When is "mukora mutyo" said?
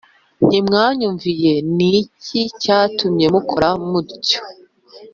3.33-4.39